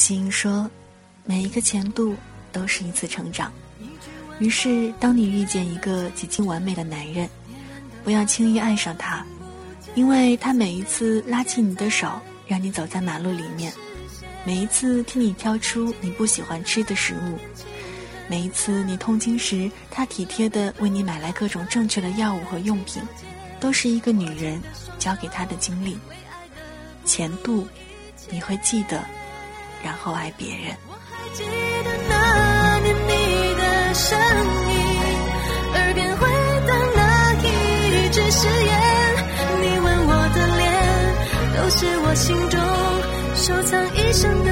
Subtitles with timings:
[0.00, 0.68] 心说。
[1.22, 2.16] 每一个前度
[2.50, 3.52] 都是一次成长，
[4.40, 7.28] 于是当你遇见一个几近完美的男人，
[8.02, 9.24] 不要轻易爱上他，
[9.94, 13.72] 因为他每一次拉起你的手，让你走在马路里面，
[14.44, 17.38] 每一次替你挑出你不喜欢吃的食物，
[18.28, 23.00] 每一次你痛经时，他体贴的为你买来各种正确的药物和用品，
[23.60, 24.60] 都是一个女人
[24.98, 25.96] 教给他的经历。
[27.04, 27.68] 前度，
[28.30, 29.04] 你会记得，
[29.82, 30.76] 然后爱别人。
[30.88, 31.44] 我还记
[31.84, 34.18] 得那年你的声
[34.68, 34.74] 音，
[35.74, 36.26] 耳边回
[36.66, 38.70] 荡那一句誓言，
[39.62, 40.62] 你吻我的脸，
[41.56, 42.60] 都是我心中
[43.34, 44.48] 收藏一生的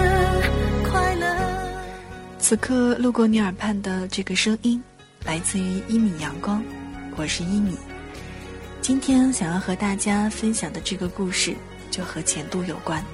[0.90, 1.26] 快乐。
[2.38, 4.82] 此刻路过你耳畔的这个声音，
[5.24, 6.62] 来自于一米阳光，
[7.16, 7.76] 我是一米。
[8.80, 11.54] 今天想要和大家分享的这个故事，
[11.90, 13.04] 就和前度有关。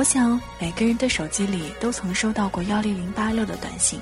[0.00, 4.00] 我想每个人的手机里都曾收到过幺零零八六的短信，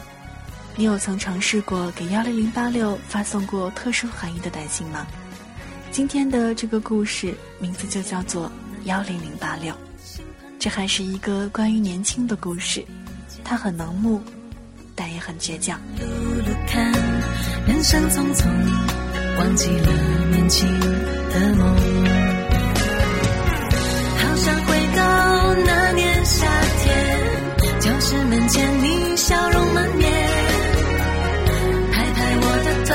[0.77, 5.05] 你有曾尝试过给幺零零八六发送过特殊含义的短信吗？
[5.91, 8.49] 今天的这个故事名字就叫做
[8.85, 9.75] 幺零零八六，
[10.57, 12.85] 这还是一个关于年轻的故事，
[13.43, 14.23] 它很盲目，
[14.95, 15.81] 但也很倔强。
[17.67, 18.47] 人生匆匆，
[19.37, 19.93] 忘记了
[20.31, 22.08] 年轻的梦。
[26.31, 26.47] 夏
[26.85, 30.13] 天，教室门前，你笑容满面，
[31.91, 32.93] 拍拍我的头，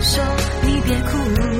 [0.00, 0.22] 说
[0.62, 1.59] 你别哭。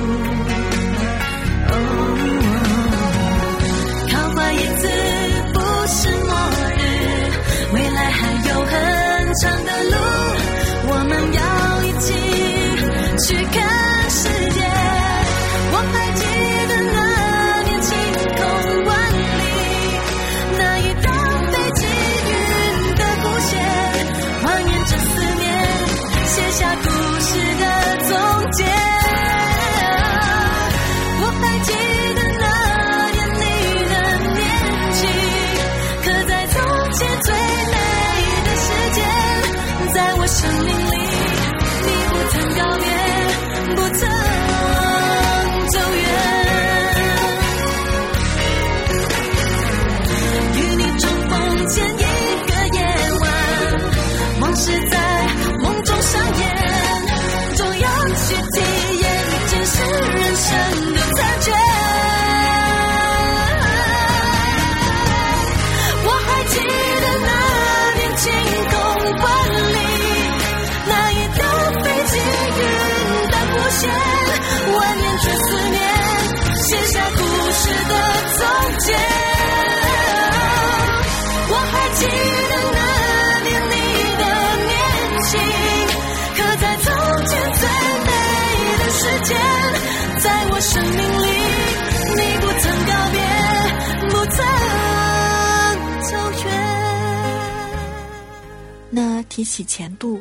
[99.31, 100.21] 提起钱度，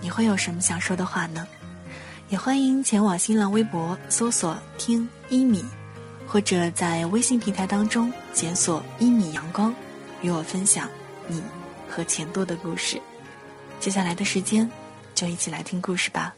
[0.00, 1.46] 你会有什么想说的话呢？
[2.28, 5.64] 也欢迎前往新浪微博搜索“听一米”，
[6.26, 9.72] 或者在微信平台当中检索“一米阳光”，
[10.22, 10.88] 与我分享
[11.28, 11.40] 你
[11.88, 13.00] 和钱度的故事。
[13.78, 14.68] 接下来的时间，
[15.14, 16.34] 就一起来听故事吧。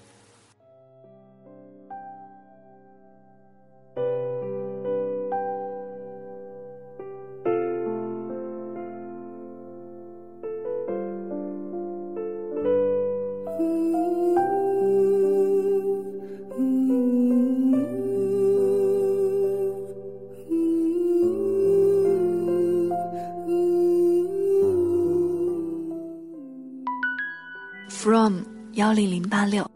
[29.28, 29.68] 八六。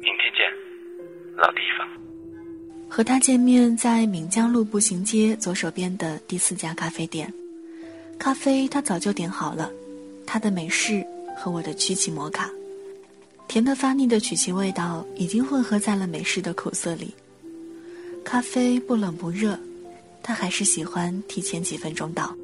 [0.00, 0.46] 明天见，
[1.36, 1.88] 老地方。
[2.88, 7.32] 和他见面在闽江路步行街左手边的第四家咖啡店，
[8.18, 9.70] 咖啡他早就点好了，
[10.26, 11.04] 他的美式
[11.36, 12.50] 和我的曲奇摩卡，
[13.46, 17.14] 甜的发腻的曲奇味道已经混合在了美式的苦涩里。
[18.24, 19.58] 咖啡不冷不热，
[20.22, 22.34] 他还是喜欢提前几分钟到。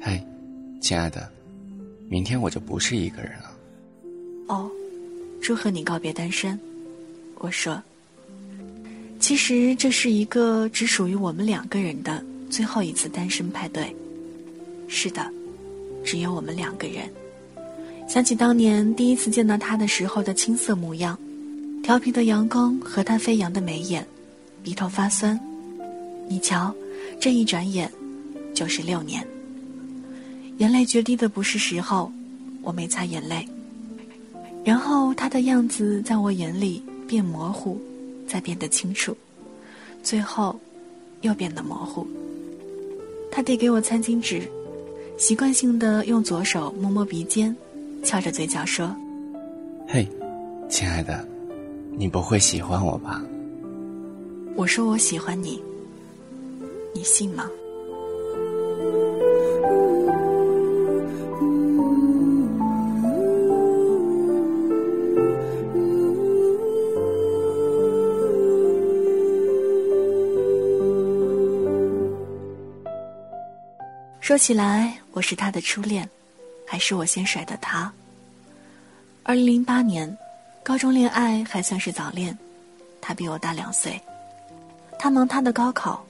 [0.00, 0.22] 嗨，
[0.80, 1.30] 亲爱的，
[2.08, 3.56] 明天我就不是一个人了。
[4.48, 4.70] 哦，
[5.40, 6.58] 祝贺你告别单身。
[7.36, 7.82] 我说。
[9.20, 13.94] 其实这是一个只属于我们两个人的最后一次单身派对。
[14.86, 15.28] 是的，
[16.04, 17.10] 只有我们两个人。
[18.08, 21.18] 想起当年第一次见到他的时候的青涩模样，
[21.82, 24.06] 调皮的阳光和他飞扬的眉眼，
[24.62, 25.38] 鼻头发酸。
[26.28, 26.72] 你瞧，
[27.20, 27.90] 这一转眼
[28.54, 29.26] 就是六年。
[30.58, 32.10] 眼泪决堤的不是时候，
[32.62, 33.46] 我没擦眼泪。
[34.68, 37.80] 然后他的样子在我眼里变模糊。
[38.26, 39.16] 再变得清楚，
[40.02, 40.54] 最后
[41.22, 42.06] 又变得模糊。
[43.32, 44.42] 他递给我餐巾纸，
[45.16, 47.56] 习惯性的用左手摸摸鼻尖，
[48.04, 48.94] 翘着嘴角说
[49.88, 50.06] ：“嘿，
[50.68, 51.26] 亲爱的，
[51.96, 53.24] 你不会喜欢我吧？”
[54.54, 55.58] 我说：“我喜欢你，
[56.94, 57.48] 你信吗？”
[74.28, 76.06] 说起来，我是他的初恋，
[76.66, 77.90] 还是我先甩的他？
[79.22, 80.18] 二零零八年，
[80.62, 82.36] 高中恋爱还算是早恋，
[83.00, 83.98] 他比我大两岁。
[84.98, 86.04] 他忙他的高考，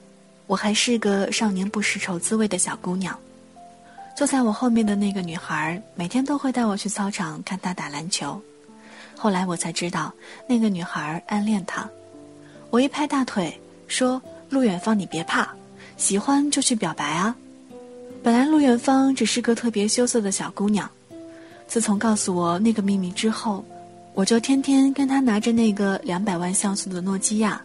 [0.47, 3.17] 我还是个少年不识愁滋味的小姑娘。
[4.17, 8.37] 坐在我后面的那个女孩，每天都会带我去操场看他打篮球。
[9.15, 10.13] 后来我才知道，
[10.45, 11.89] 那个女孩暗恋他。
[12.69, 13.57] 我一拍大腿
[13.87, 14.21] 说
[14.51, 15.55] ：“陆远方，你别怕，
[15.95, 17.33] 喜欢就去表白啊。”
[18.21, 20.89] 本来陆远芳只是个特别羞涩的小姑娘，
[21.67, 23.63] 自从告诉我那个秘密之后，
[24.13, 27.61] 我就天天跟她拿着那个两百万像素的诺基亚，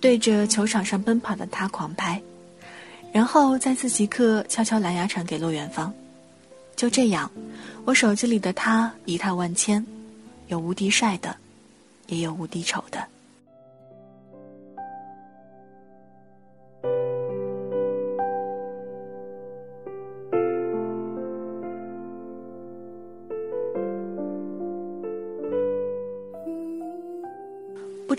[0.00, 2.20] 对着球场上奔跑的他狂拍，
[3.12, 5.92] 然后在自习课悄悄蓝牙传给陆远芳。
[6.74, 7.30] 就这样，
[7.84, 9.84] 我手机里的他一态万千，
[10.48, 11.36] 有无敌帅的，
[12.06, 13.06] 也有无敌丑的。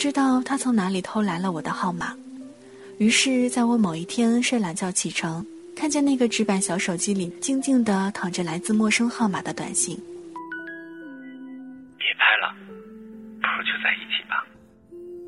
[0.06, 2.16] 知道他从哪里偷来了我的号码，
[3.00, 5.44] 于是，在我某一天睡懒觉起床，
[5.76, 9.96] 看见那个纸板小手机里静静的躺着来自陌生号码的短信。
[11.98, 12.54] 别拍了，
[13.42, 14.46] 不如就在一起吧。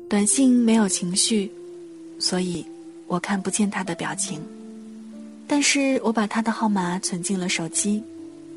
[0.08, 1.50] 短信没有情绪，
[2.20, 2.64] 所以
[3.08, 4.40] 我看不见他的表情，
[5.48, 8.00] 但是我把他的号码存进了手机，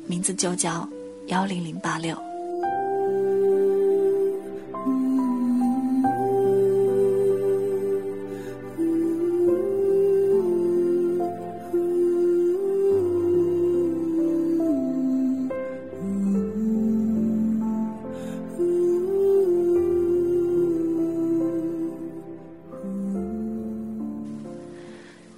[0.06, 0.88] 名字就叫
[1.26, 2.16] 幺零零八六。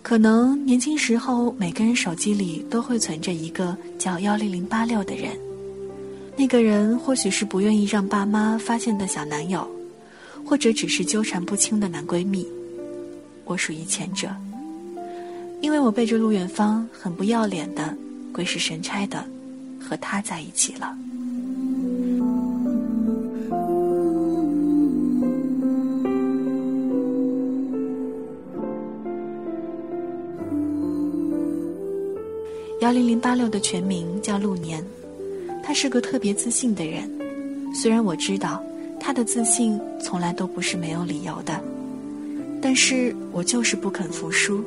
[0.04, 5.34] 可能年轻时候，每个人手机里都会存着一个叫幺零零八六的人，
[6.36, 9.66] 那个人或许是不愿意让爸妈发现的小男友，
[10.44, 12.46] 或者只是纠缠不清的男闺蜜。
[13.46, 14.28] 我属于前者，
[15.62, 17.96] 因为我背着陆远芳，很不要脸的、
[18.30, 19.24] 鬼使神差的
[19.80, 20.94] 和他在一起了。
[32.84, 34.84] 幺零零八六的全名叫陆年，
[35.62, 37.10] 他是个特别自信的人。
[37.74, 38.62] 虽然我知道
[39.00, 41.58] 他的自信从来都不是没有理由的，
[42.60, 44.62] 但是我就是不肯服输。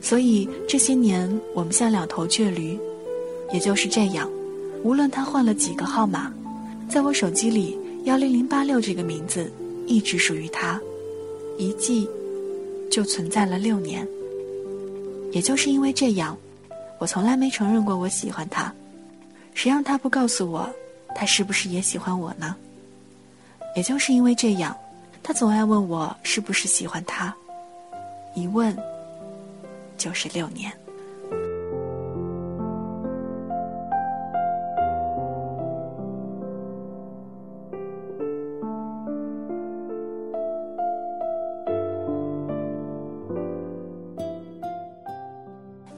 [0.00, 2.78] 所以这些年我们像两头倔驴。
[3.52, 4.30] 也就是这样，
[4.82, 6.32] 无论他换了几个号码，
[6.88, 9.52] 在我手机里幺零零八六这个名字
[9.86, 10.80] 一直属于他，
[11.58, 12.08] 一记
[12.90, 14.08] 就存在了六年。
[15.32, 16.34] 也就是因为这样。
[17.02, 18.72] 我从来没承认过我喜欢他，
[19.54, 20.72] 谁让他不告诉我，
[21.16, 22.54] 他是不是也喜欢我呢？
[23.74, 24.76] 也就是因为这样，
[25.20, 27.34] 他总爱问我是不是喜欢他，
[28.36, 28.78] 一问
[29.98, 30.72] 就是六年。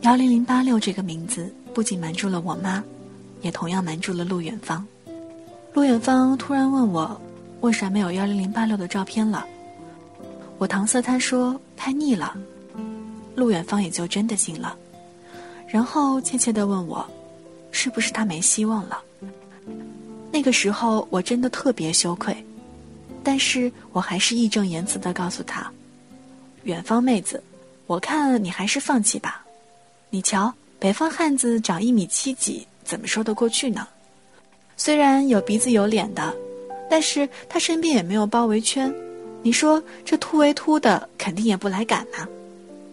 [0.05, 2.85] 幺零零八六这个名字不仅瞒住了我妈，
[3.41, 4.87] 也同样瞒住了陆远方。
[5.73, 7.19] 陆远方突然问我，
[7.63, 9.47] 为啥没有幺零零八六的照片了？
[10.59, 12.37] 我搪塞他说拍腻了。
[13.35, 14.77] 陆远方也就真的信了，
[15.67, 17.03] 然后怯怯地问我，
[17.71, 19.01] 是不是他没希望了？
[20.31, 22.37] 那个时候我真的特别羞愧，
[23.23, 25.73] 但是我还是义正言辞地告诉他
[26.65, 27.43] ：“远方妹子，
[27.87, 29.41] 我看你还是放弃吧。”
[30.15, 33.89] 你瞧，北方汉子长一米七几，怎么说得过去呢？
[34.77, 36.33] 虽然有鼻子有脸的，
[36.89, 38.95] 但是他身边也没有包围圈。
[39.43, 42.29] 你说这突围突的，肯定也不来赶呢。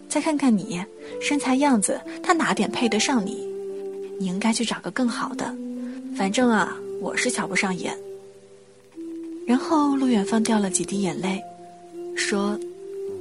[0.08, 0.82] 再看看你，
[1.20, 3.46] 身材样子，他哪点配得上你？
[4.18, 5.54] 你应该去找个更好的。
[6.16, 7.96] 反正啊，我是瞧不上眼。
[9.46, 11.40] 然后陆远方掉了几滴眼泪，
[12.16, 12.58] 说：“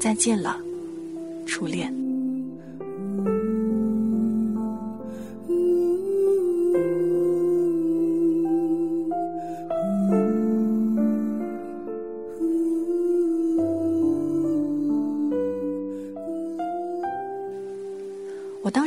[0.02, 0.58] 再见了，
[1.46, 1.96] 初恋。”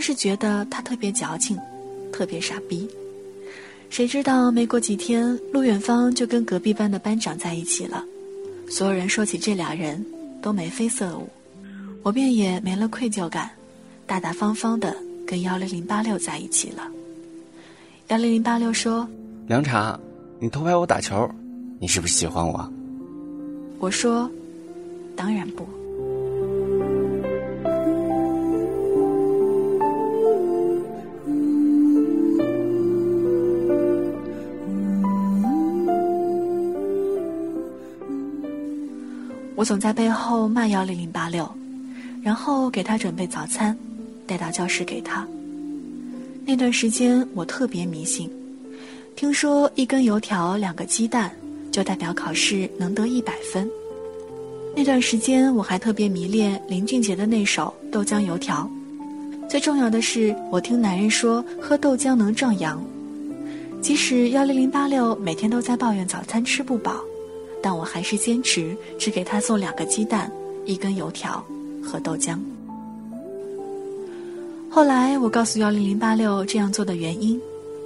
[0.04, 1.58] 当时觉得他特别矫情，
[2.12, 2.86] 特别傻逼。
[3.88, 8.04] 谁知道没过几天，陆远方就跟隔壁班的班长在一起了。
[8.68, 10.04] 所有人说起这俩人，
[10.42, 11.26] 都眉飞色舞，
[12.02, 13.50] 我便也没了愧疚感，
[14.06, 14.94] 大大方方的
[15.26, 16.86] 跟幺零零八六在一起了。
[18.08, 19.08] 幺零零八六说
[19.48, 19.98] ：“凉茶，
[20.38, 21.26] 你偷拍我打球，
[21.80, 22.70] 你是不是喜欢我？”
[23.80, 24.30] 我说
[25.16, 25.66] ：“当然不。”
[39.64, 41.48] 总在背后骂幺零零八六，
[42.22, 43.76] 然后给他准备早餐，
[44.26, 45.26] 带到教室给他。
[46.44, 48.30] 那段时间我特别迷信，
[49.16, 51.30] 听说一根油条两个鸡蛋
[51.72, 53.68] 就代表考试能得一百分。
[54.76, 58.68] 那段时间我还特别迷恋林俊杰的那首《豆浆油条》。
[59.48, 62.84] 最重要的是，我听男人说喝豆浆能壮阳，
[63.80, 66.96] 即使幺零零八六每天都在抱怨早餐吃不饱。
[67.64, 70.30] 但我还是坚持只给他送两个鸡蛋、
[70.66, 71.42] 一根油条
[71.82, 72.38] 和豆浆。
[74.70, 77.40] 后来我告诉幺零零八六这样做的原因，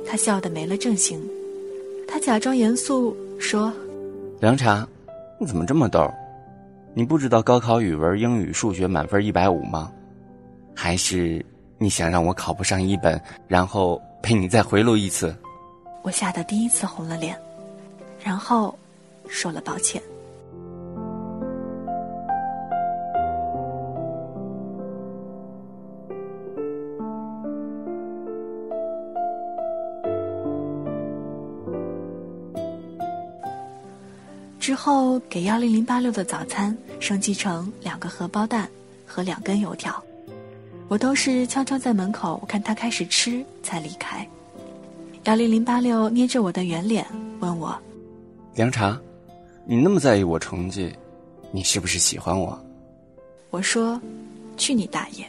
[0.04, 1.22] 他笑得没了正形。
[2.08, 3.72] 他假装严肃说
[4.42, 4.84] ：“凉茶，
[5.38, 6.12] 你怎么这么逗？
[6.92, 9.92] 你不知道高考语文、英语、数学满分一百五吗？
[10.74, 11.44] 还是
[11.78, 15.32] 你想让我考不上一本，然后陪你再回炉一次？”
[16.02, 17.40] 我吓得第一次红了脸，
[18.24, 18.76] 然后。
[19.28, 20.02] 说了抱歉。
[34.58, 38.68] 之后给幺零零八六的早餐升级成两个荷包蛋
[39.06, 40.02] 和两根油条，
[40.88, 44.28] 我都是悄悄在门口看他开始吃才离开。
[45.24, 47.06] 幺零零八六捏着我的圆脸
[47.40, 47.74] 问我
[48.56, 49.00] ：“凉茶。”
[49.70, 50.90] 你那么在意我成绩，
[51.52, 52.58] 你是不是喜欢我？
[53.50, 54.00] 我说
[54.56, 55.26] ：“去你大爷！”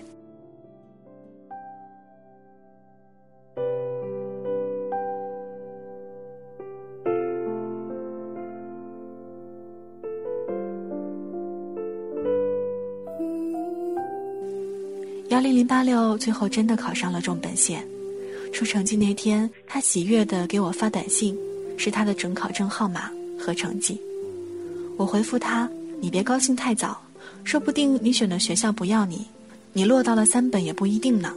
[15.27, 17.85] 幺零零八六最后真的考上了重本线，
[18.53, 21.37] 出成绩那天，他喜悦的给我发短信，
[21.75, 23.99] 是他的准考证号码和成绩。
[24.99, 25.69] 我回复他
[26.01, 27.01] ：“你别高兴太早，
[27.45, 29.25] 说不定你选的学校不要你，
[29.71, 31.33] 你落到了三本也不一定呢。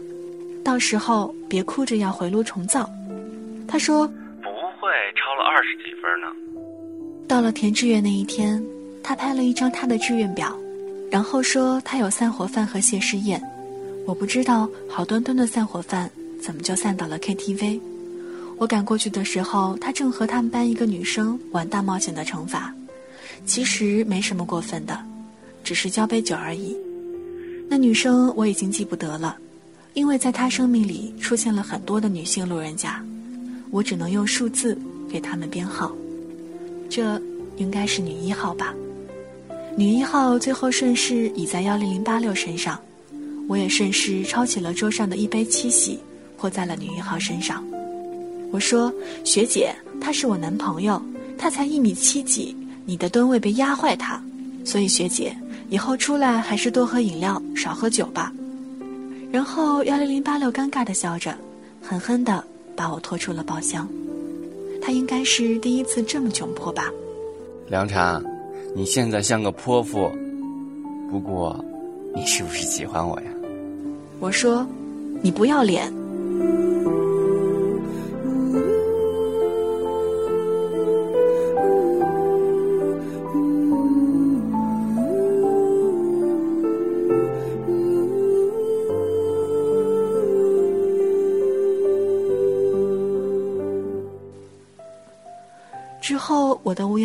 [0.64, 2.90] 到时候别哭着要回炉重造。”
[3.68, 4.04] 他说
[4.42, 6.26] ：“不会超了二十几分呢。”
[7.28, 8.60] 到了填志愿那一天，
[9.00, 10.52] 他拍了一张他的志愿表，
[11.08, 13.40] 然后说他有散伙饭和谢师宴。
[14.04, 17.80] 我不知道好端端的散伙饭怎么就散到了 KTV。
[18.58, 22.74] 我赶过去的时候，他正和他们班一个女生玩大冒险的惩罚。
[23.44, 24.98] 其实没什么过分的，
[25.62, 26.76] 只是交杯酒而已。
[27.68, 29.36] 那女生我已经记不得了，
[29.94, 33.04] 因为在她生命里出现了很多的女性路人甲，
[33.70, 34.78] 我只能用数字
[35.10, 35.92] 给他们编号。
[36.88, 37.20] 这
[37.56, 38.74] 应该是女一号吧？
[39.76, 42.78] 女一号最后顺势倚在幺零零八六身上，
[43.48, 45.98] 我也顺势抄起了桌上的一杯七喜，
[46.36, 47.64] 泼在了女一号身上。
[48.50, 48.92] 我说
[49.24, 51.02] ：“学姐，他是我男朋友，
[51.38, 54.20] 他才一米七几。”你的吨位被压坏，它，
[54.64, 55.36] 所以学姐
[55.70, 58.32] 以后出来还是多喝饮料，少喝酒吧。
[59.30, 61.34] 然后幺零零八六尴尬的笑着，
[61.80, 62.44] 狠狠的
[62.76, 63.88] 把我拖出了包厢。
[64.82, 66.90] 他应该是第一次这么窘迫吧？
[67.68, 68.20] 凉茶，
[68.74, 70.10] 你现在像个泼妇，
[71.08, 71.64] 不过，
[72.14, 73.26] 你是不是喜欢我呀？
[74.18, 74.66] 我说，
[75.22, 75.92] 你不要脸。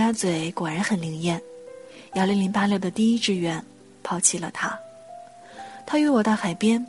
[0.07, 1.41] 他嘴果然很灵验。
[2.13, 3.61] 幺零零八六的第一志愿，
[4.03, 4.79] 抛弃了他。
[5.85, 6.87] 他约我到海边，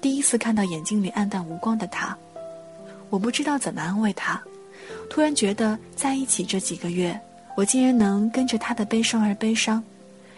[0.00, 2.16] 第一次看到眼睛里暗淡无光的他，
[3.10, 4.40] 我不知道怎么安慰他。
[5.10, 7.20] 突然觉得在一起这几个月，
[7.56, 9.82] 我竟然能跟着他的悲伤而悲伤，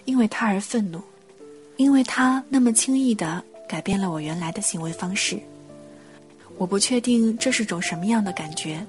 [0.06, 1.02] 因为他而愤怒，
[1.76, 5.38] 因为他那么轻易的改变了我原来的行为方式。
[6.56, 8.82] 我不确定这是种什么样的感觉。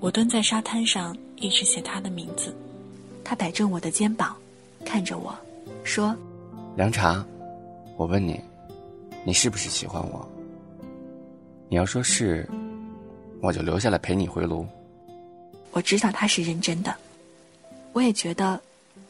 [0.00, 2.56] 我蹲在沙滩上，一直写他的名字。
[3.24, 4.36] 他摆正我的肩膀，
[4.84, 5.34] 看着我，
[5.84, 6.14] 说
[6.76, 7.24] ：“凉茶，
[7.96, 8.40] 我问你，
[9.24, 10.28] 你是不是喜欢我？
[11.68, 12.48] 你要说是，
[13.40, 14.66] 我就留下来陪你回炉。”
[15.72, 16.94] 我知道他是认真的，
[17.92, 18.60] 我也觉得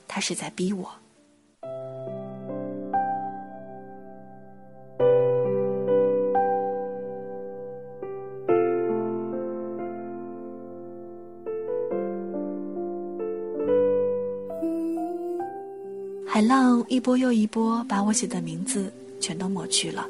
[0.06, 0.86] 他是在逼我。
[16.88, 20.06] 一波又一波，把我写的名字全都抹去了，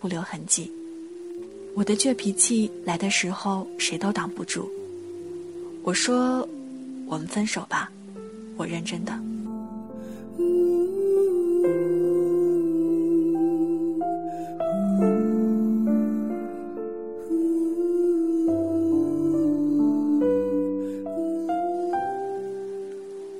[0.00, 0.70] 不留痕迹。
[1.74, 4.70] 我的倔脾气来的时候，谁都挡不住。
[5.82, 6.46] 我说
[7.08, 7.90] ：“我们分手吧。”
[8.56, 9.18] 我认真的。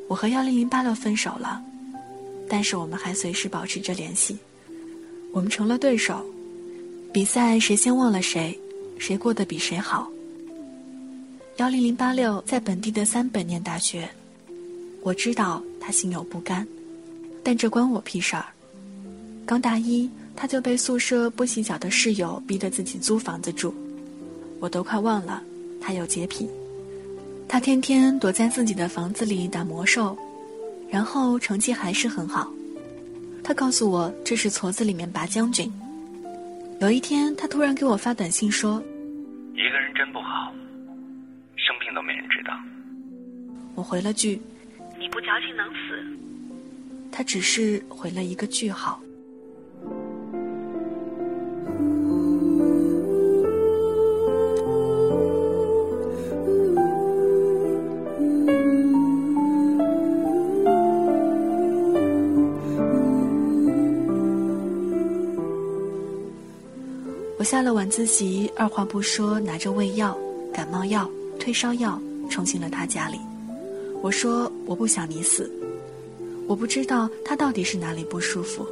[0.09, 1.63] 我和幺零零八六分手了。
[2.53, 4.37] 但是我们还随时保持着联系，
[5.33, 6.23] 我们成了对手，
[7.11, 8.61] 比赛谁先忘了谁，
[8.99, 10.07] 谁过得比谁好。
[11.57, 14.07] 幺零零八六在本地的三本念大学，
[15.01, 16.69] 我知道他心有不甘，
[17.43, 18.45] 但这关我屁事儿。
[19.47, 23.75] 刚大一他就被宿舍不洗脚的室友逼得自己租房子住，
[24.61, 25.43] 我都快忘了
[25.81, 26.47] 他有洁癖，
[27.49, 30.15] 他天天躲在自己的房子里打魔兽。
[30.93, 32.53] 然后成绩还是很好，
[33.43, 35.73] 他告诉我这是矬子里面拔将军。
[36.81, 38.79] 有一天，他突然给我发短信说
[39.57, 40.53] ：“一个人真不好，
[41.57, 42.53] 生病都没人知道。”
[43.75, 44.39] 我回了句
[45.01, 46.05] ：“你不矫情能死。”
[47.11, 49.01] 他只是回了一个句号。
[67.43, 70.17] 我下了晚自习，二话不说，拿着胃药、
[70.55, 72.01] 感冒药、退烧药，
[72.31, 73.19] 冲进了他家里。
[74.01, 75.51] 我说：“我不想你死。”
[76.47, 78.65] 我不知道他到底是哪里不舒服，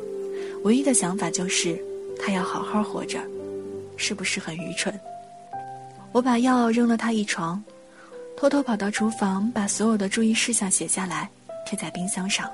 [0.62, 1.76] 唯一的想法就是
[2.16, 3.18] 他要好好活着，
[3.96, 4.94] 是不是很愚蠢？
[6.12, 7.60] 我把药扔了他一床，
[8.36, 11.28] 偷偷跑到厨房，把所有的注意事项写下来，
[11.66, 12.48] 贴在冰箱上。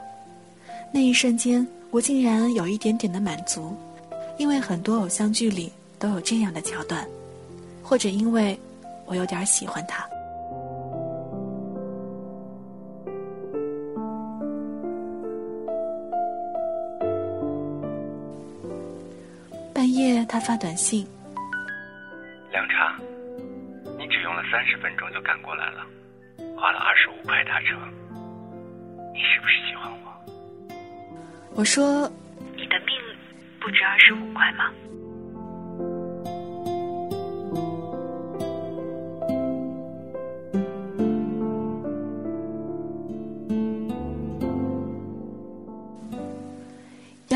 [0.90, 3.76] 那一瞬间，我竟然有一点点的满足，
[4.38, 5.70] 因为很多偶像剧里。
[5.98, 7.06] 都有这样的桥段，
[7.82, 8.58] 或者因为
[9.06, 10.06] 我有点喜欢他。
[19.72, 21.06] 半夜他发短信
[22.52, 22.98] ：“凉茶，
[23.98, 25.86] 你只用了三十分钟就赶过来了，
[26.56, 27.76] 花了二十五块打车，
[29.12, 30.74] 你是不是喜欢我？”
[31.54, 32.10] 我说
[32.56, 32.98] ：“你的命
[33.60, 34.70] 不值二十五块吗？”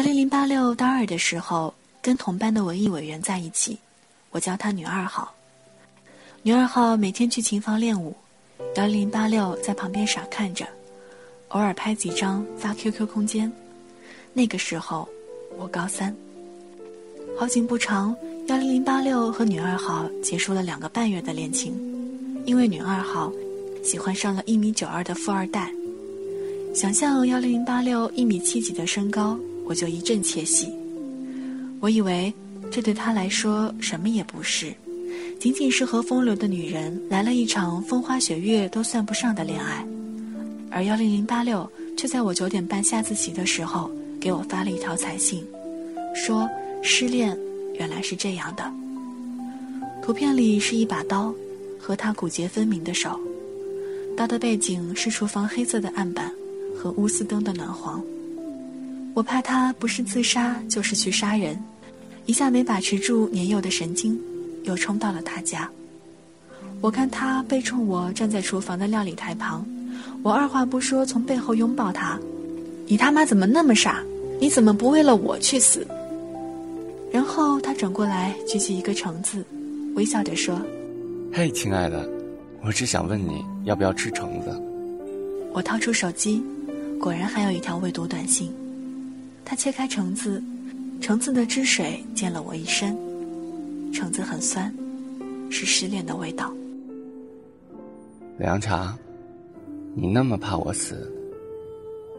[0.00, 3.76] 幺零零八六大二的时候，跟同班的文艺委员在一起，
[4.30, 5.30] 我叫她女二号。
[6.42, 8.16] 女二号每天去琴房练舞，
[8.76, 10.66] 幺零零八六在旁边傻看着，
[11.48, 13.52] 偶尔拍几张发 QQ 空间。
[14.32, 15.06] 那个时候，
[15.58, 16.16] 我高三。
[17.38, 21.74] 好景不长，幺零零八六和女二号结束了两个半月的恋情，
[22.46, 23.30] 因为女二号
[23.84, 25.70] 喜欢上了一米九二的富二代。
[26.74, 29.38] 想象幺零零八六一米七几的身高。
[29.70, 30.68] 我就一阵窃喜，
[31.78, 32.34] 我以为
[32.72, 34.74] 这对他来说什么也不是，
[35.38, 39.86] 仅仅是和风流的女人来了一场风花雪月都算不上的恋爱。
[40.72, 43.88] 而幺零零八六却在我九点半下自习的时候
[44.20, 45.46] 给我发了一条彩信，
[46.16, 46.50] 说
[46.82, 47.38] 失恋
[47.74, 48.68] 原来是这样的。
[50.02, 51.32] 图片里是一把刀
[51.78, 53.20] 和他骨节分明的手，
[54.16, 56.28] 刀的背景是厨房黑色的案板
[56.76, 58.02] 和钨丝灯的暖黄。
[59.14, 61.58] 我怕他不是自杀就是去杀人。
[62.26, 64.18] 一下没把持住年幼的神经，
[64.64, 65.68] 又冲到了他家。
[66.80, 69.66] 我看他背冲我站在厨房的料理台旁，
[70.22, 72.18] 我二话不说从背后拥抱他
[72.86, 74.02] ：“你他妈怎么那么傻？
[74.40, 75.86] 你怎么不为了我去死？”
[77.12, 79.44] 然后他转过来举起一个橙子，
[79.96, 80.60] 微笑着说
[81.34, 82.08] ：“嘿，亲爱的，
[82.62, 84.62] 我只想问你要不要吃橙子。”
[85.52, 86.40] 我掏出手机，
[87.00, 88.52] 果然还有一条未读短信。
[89.50, 90.40] 他切开橙子。
[91.00, 92.96] 橙子的汁水溅了我一身，
[93.92, 94.72] 橙子很酸，
[95.50, 96.54] 是失恋的味道。
[98.38, 98.96] 凉茶，
[99.96, 101.12] 你那么怕我死，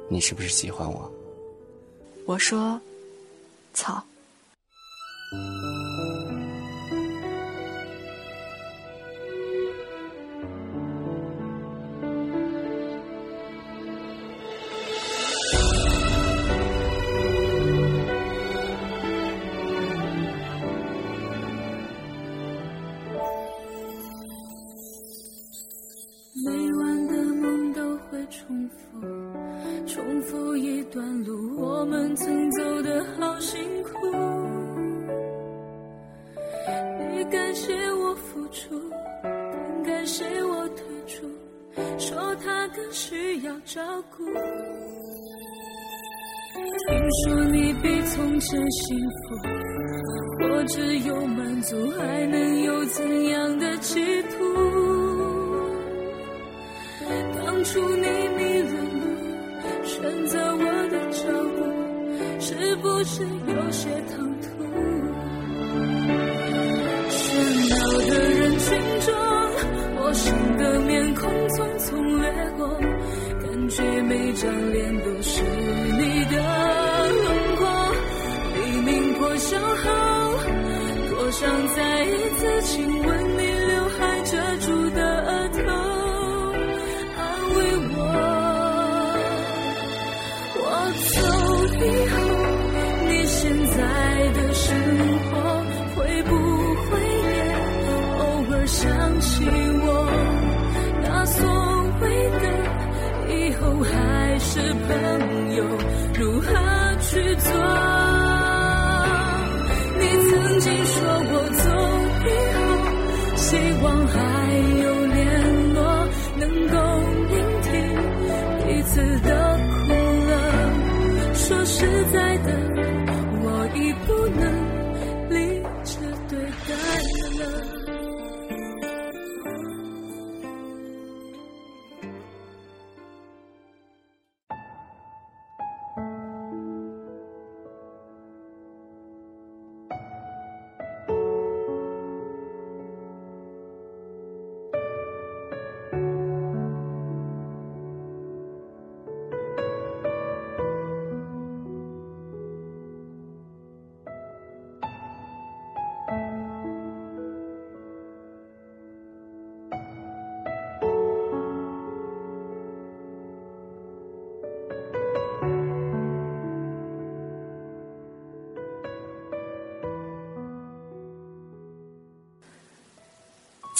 [0.09, 1.09] 你是不是喜欢我？
[2.25, 2.77] 我说，
[3.73, 4.03] 操。
[47.11, 49.35] 说你比从前幸福，
[50.43, 54.35] 我只有满足，还能有怎样的企图？
[57.35, 58.71] 当初你迷了
[59.01, 59.03] 路，
[59.83, 61.19] 选择我的脚
[61.57, 61.59] 步，
[62.39, 64.47] 是不是有些唐突？
[67.09, 67.13] 喧
[67.69, 67.75] 闹
[68.07, 68.69] 的人群
[69.01, 69.13] 中，
[69.95, 70.23] 陌生
[70.57, 71.89] 的面孔匆匆
[72.21, 72.23] 掠
[72.57, 72.61] 过。
[73.43, 74.93] 感觉每张脸
[81.41, 85.57] 想再一次亲吻你刘海遮住的额头，
[87.17, 87.19] 安
[87.55, 87.57] 慰
[87.95, 87.97] 我。
[90.53, 90.63] 我
[91.09, 91.17] 走
[91.79, 92.13] 以后，
[93.09, 93.81] 你现在
[94.35, 94.69] 的生
[95.25, 95.29] 活
[95.95, 95.97] 会
[96.29, 96.29] 不
[96.85, 96.91] 会
[97.25, 97.33] 也
[98.19, 98.79] 偶尔想
[99.19, 99.25] 起
[99.81, 99.89] 我
[101.01, 101.41] 那所
[102.01, 102.03] 谓
[102.37, 102.45] 的？
[103.33, 103.89] 以后还
[104.37, 104.87] 是朋，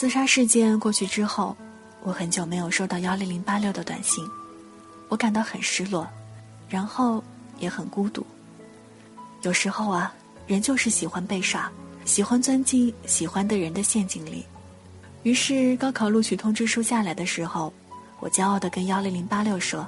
[0.02, 1.56] 自杀事件过去之后，
[2.02, 4.28] 我很久没有收到幺零零八六的短信，
[5.10, 6.08] 我感到很失落，
[6.68, 7.24] 然后
[7.60, 8.26] 也很孤独。
[9.44, 10.12] 有时候啊，
[10.48, 11.72] 人就是喜欢被耍，
[12.04, 14.44] 喜欢钻进喜欢的人的陷阱里。
[15.22, 17.72] 于是高考录取通知书下来的时候，
[18.22, 19.88] 我骄傲的跟幺零零八六说：“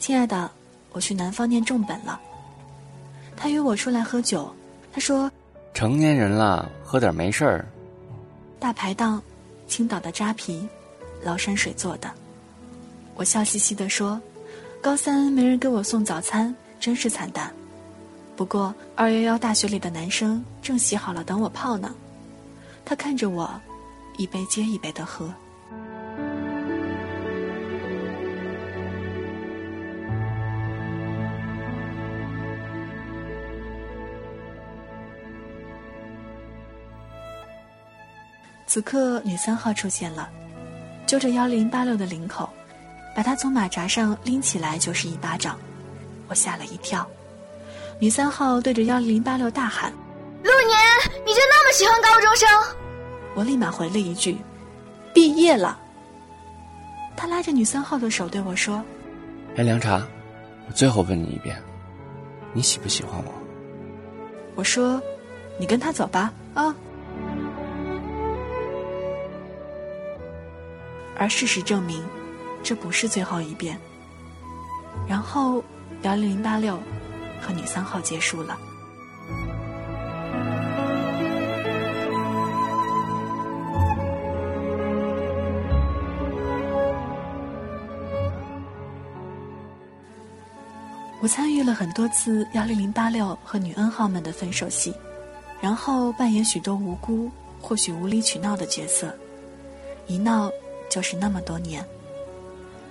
[0.00, 0.50] 亲爱的，
[0.90, 2.20] 我去南方念重本了。”
[3.38, 4.52] 他约我出来喝酒，
[4.92, 5.30] 他说
[5.72, 7.64] ：“成年人了，喝点没事儿。”
[8.60, 9.22] 大排档，
[9.66, 10.68] 青岛的扎啤，
[11.24, 12.10] 崂山水做的。
[13.14, 14.20] 我笑嘻嘻地说
[14.82, 17.50] ：“高三没人给我送早餐，真是惨淡。
[18.36, 21.94] 不过二幺幺大学里的男生正洗好了等我泡呢。”
[22.84, 23.50] 他看着我，
[24.18, 25.32] 一杯接一杯的喝。
[38.70, 40.30] 此刻女三号出现了，
[41.04, 42.48] 揪着幺零八六的领口，
[43.16, 45.58] 把他从马扎上拎起来就是一巴掌，
[46.28, 47.04] 我吓了一跳。
[47.98, 49.92] 女三号对着幺零八六大喊
[50.44, 50.78] ：“陆年，
[51.26, 52.48] 你就那么喜欢高中生？”
[53.34, 54.38] 我立马回了一句
[55.12, 55.76] ：“毕业了。”
[57.18, 58.80] 他拉着女三号的手对我说
[59.58, 60.00] ：“哎，凉茶，
[60.68, 61.60] 我最后问你一遍，
[62.52, 63.32] 你喜不喜欢我？”
[64.54, 65.02] 我说
[65.58, 66.72] ：“你跟他走吧，啊。”
[71.20, 72.02] 而事实证明，
[72.62, 73.78] 这不是最后一遍。
[75.06, 75.62] 然后，
[76.00, 76.80] 幺零零八六
[77.38, 78.58] 和女三号结束了。
[91.20, 94.94] 我参与了很多次幺零零八六和女 N 号们的分手戏，
[95.60, 97.30] 然后扮演许多无辜、
[97.60, 99.14] 或许无理取闹的角色，
[100.06, 100.50] 一闹。
[100.90, 101.82] 就是那么多年，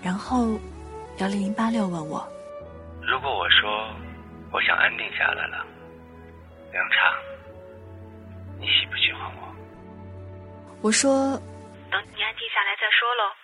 [0.02, 0.58] 然后，
[1.18, 2.26] 幺零零八六问我
[3.04, 3.94] ：“如果我说
[4.52, 5.66] 我想安定下来了，
[6.72, 7.14] 凉茶，
[8.58, 9.54] 你喜不喜欢我？”
[10.82, 11.38] 我说
[11.92, 13.36] ：“等你安定下来再说喽。”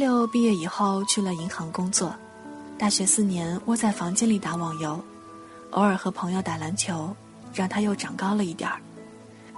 [0.00, 2.16] 六毕业以后去了银行工作，
[2.78, 4.98] 大学四年窝在房间里打网游，
[5.72, 7.14] 偶尔和朋友打篮球，
[7.52, 8.80] 让他又长高了一点儿，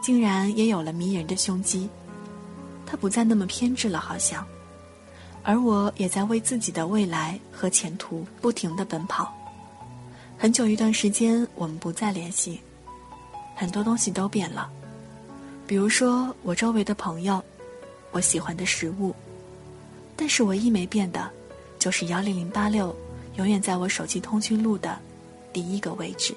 [0.02, 1.88] 竟然也有了迷人的胸肌。
[2.85, 4.44] 他不再那么偏执了，好像，
[5.44, 9.33] 而我也在为自己的未来和前途不停的奔跑。
[10.37, 12.61] 很久一段时间我们不再联系，
[13.55, 14.68] 很多东西都变了，
[15.68, 17.40] 比如说我周围的朋友，
[18.11, 19.14] 我喜欢的食物。
[20.22, 21.28] 但是唯一没变的，
[21.80, 22.94] 就是幺零零八六，
[23.38, 24.96] 永远在我手机通讯录的
[25.52, 26.32] 第一个位置。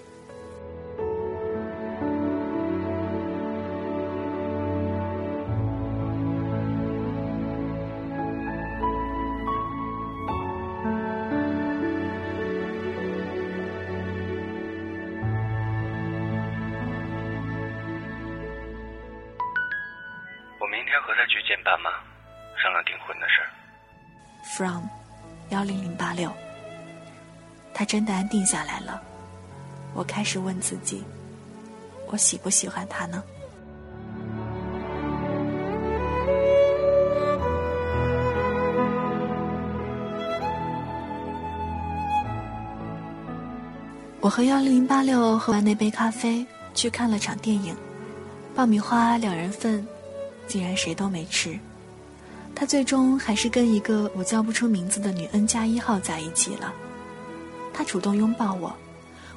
[28.36, 29.02] 定下来了。
[29.94, 31.02] 我开始问自己，
[32.08, 33.24] 我喜不喜欢他呢？
[44.20, 47.74] 我和幺零零八六喝完那杯咖啡，去看了场电影，
[48.54, 49.88] 爆米花两人份，
[50.46, 51.58] 竟然谁都没吃。
[52.54, 56.74] 他最终还是跟一个我叫不出名字的女 N 加一号在一起了。
[57.78, 58.74] 他主动拥抱我，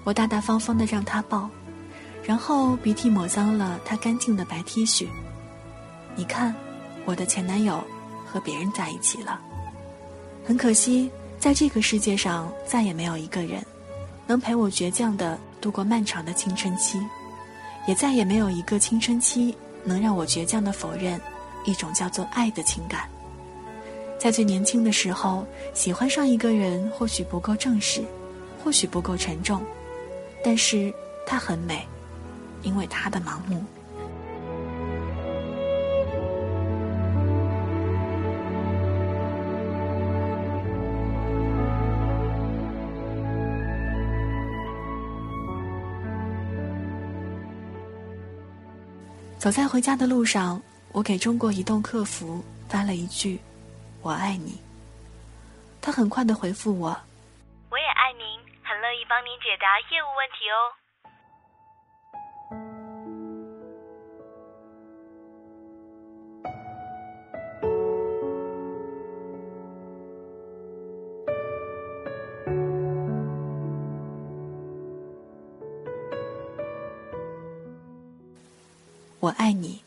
[0.05, 1.51] 我大大方方的让他抱，
[2.23, 5.09] 然后鼻涕抹脏了他干净的白 T 恤。
[6.15, 6.55] 你看，
[7.05, 7.83] 我的前男友
[8.25, 9.41] 和别人在一起了。
[10.47, 13.61] 很可惜，在这个世界上再也没有一个人
[14.25, 17.01] 能陪我倔强的度过漫长的青春期，
[17.89, 21.21] 也再也没有一个青春期能让我倔强的否认。
[21.65, 23.11] 一种叫做爱的情感，
[24.19, 28.03] 在最年轻的时候，喜欢上一个人或许不够正式，
[28.63, 29.65] 或许不够沉重，
[30.45, 30.93] 但是
[31.27, 31.87] 它很美，
[32.63, 33.65] 因为它的盲目。
[49.39, 50.61] 走在回家的路上。
[50.91, 53.39] 我给中国移动客服发了一句
[54.03, 54.59] ：“我爱你。”
[55.81, 56.97] 他很快的回复我
[59.69, 60.57] ：“答业务问题哦。”
[79.21, 79.83] 我爱你。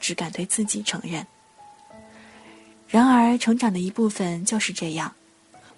[0.00, 1.26] 只敢对自己承认。
[2.88, 5.12] 然而，成长的一部分就是这样。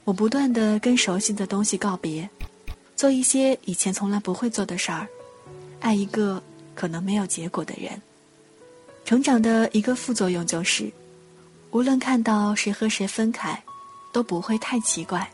[0.05, 2.29] 我不断的跟熟悉的东西告别，
[2.99, 5.07] 做一些以前从来不会做的事儿，
[5.79, 6.43] 爱一个
[6.75, 8.03] 可能没有结果的人。
[9.05, 10.91] 成长的一个副作用就是，
[11.71, 13.63] 无论看到谁和谁分开，
[14.13, 15.31] 都不会太奇怪。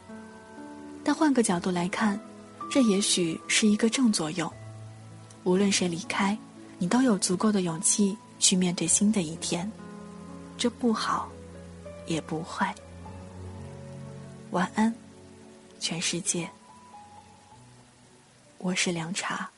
[1.02, 2.20] 但换个角度来看，
[2.70, 4.52] 这也许是一个正作用。
[5.44, 6.36] 无论谁离开，
[6.76, 9.72] 你都有足够的勇气去面对新的一天。
[10.58, 11.32] 这不好，
[12.04, 12.74] 也不坏。
[14.50, 14.94] 晚安，
[15.80, 16.46] 全世界。
[18.64, 19.53] 我是凉茶。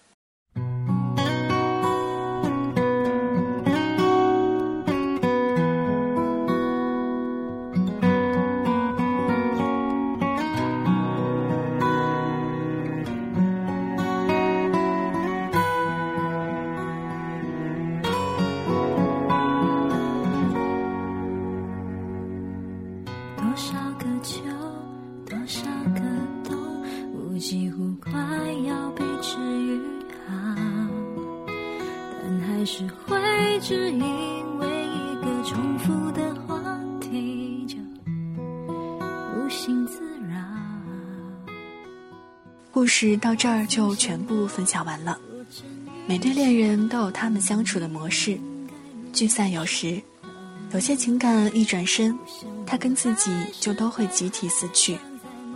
[43.19, 45.19] 到这儿就全部分享完了。
[46.07, 48.39] 每对恋人都有他们相处的模式，
[49.13, 50.01] 聚散有时，
[50.73, 52.17] 有些情感一转身，
[52.65, 54.99] 他跟自己就都会集体死去。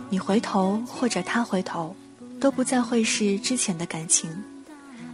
[0.09, 1.95] 你回头或者他回头，
[2.39, 4.29] 都不再会是之前的感情。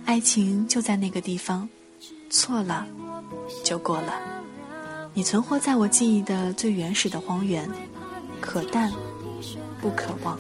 [0.06, 1.68] 爱情就在那个地方，
[2.30, 2.88] 错了，
[3.64, 4.14] 就过了。
[5.14, 7.70] 你存活在我记忆的最原始的荒原，
[8.40, 8.92] 可淡，
[9.82, 10.40] 不可忘。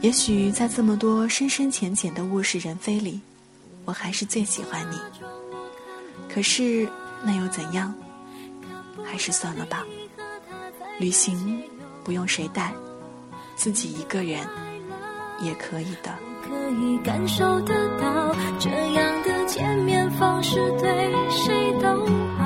[0.00, 3.20] 也许在这么多深深浅浅的物是人非里，
[3.84, 4.96] 我还是最喜欢你。
[6.32, 6.88] 可是
[7.22, 7.92] 那又怎样？
[9.04, 9.84] 还是算了吧。
[10.98, 11.62] 旅行
[12.04, 12.72] 不用谁带，
[13.54, 14.46] 自己一个人
[15.42, 16.27] 也可以的。
[16.46, 20.88] 可以感受得到这样的见面方式对
[21.30, 21.88] 谁都
[22.36, 22.44] 好，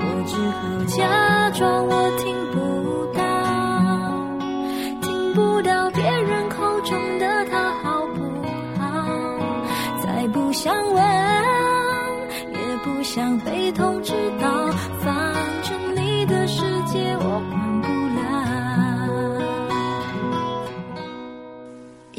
[0.00, 2.56] 我只好假装我听不
[3.16, 3.20] 到，
[5.02, 8.22] 听不到别人口中的他好不
[8.78, 8.84] 好？
[10.02, 11.02] 再不想问，
[12.52, 14.70] 也不想被通知到，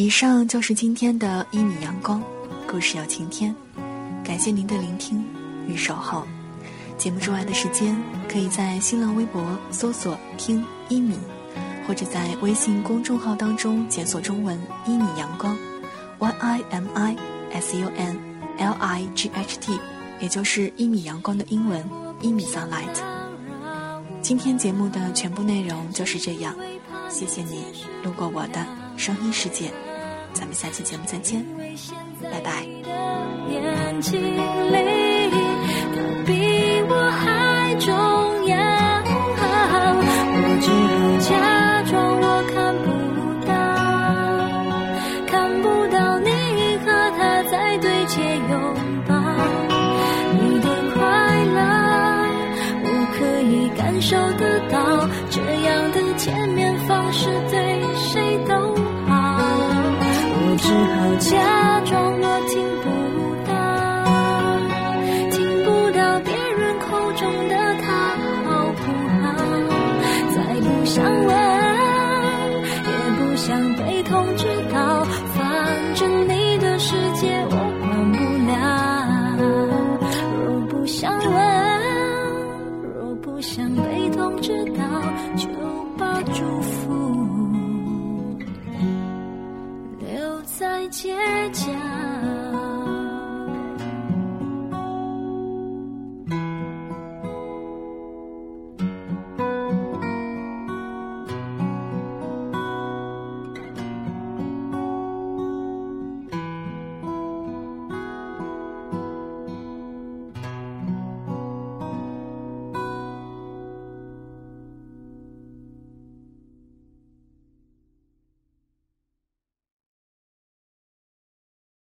[0.07, 2.23] 以上就是今天的一米阳光，
[2.65, 3.53] 故事有晴天。
[4.23, 5.21] 感谢您的聆听
[5.67, 6.25] 与守候。
[6.97, 7.93] 节目之外的时间，
[8.31, 11.19] 可以在新浪微博搜索“听一米”，
[11.85, 15.57] 或者在微信公众号当中检索中文“一米阳光
[16.19, 17.17] ”（Y I M I
[17.51, 18.17] S U N
[18.59, 19.77] L I G H T），
[20.21, 21.83] 也就是一米阳光的英文
[22.23, 22.95] “一米 sunlight”。
[24.21, 26.55] 今天节目的全部内容就是这样，
[27.09, 27.65] 谢谢你
[28.05, 28.65] 路过我的
[28.95, 29.69] 声音世界。
[30.39, 31.43] 咱们下期节目再见，
[32.31, 32.63] 拜拜。
[33.49, 34.77] 眼睛里，
[35.95, 35.97] 他
[36.27, 36.31] 比
[36.87, 37.89] 我还重
[38.45, 38.55] 要。
[40.39, 40.95] 我只好
[41.25, 41.29] 假
[41.89, 42.87] 装我看不
[43.47, 43.49] 到，
[45.25, 46.29] 看不到你
[46.85, 46.85] 和
[47.17, 47.19] 他
[47.49, 48.21] 在对街
[48.51, 48.53] 拥
[49.07, 49.09] 抱。
[50.37, 51.01] 你的快
[51.55, 51.57] 乐，
[52.83, 54.77] 我可以感受得到。
[55.31, 57.57] 这样的见面方式对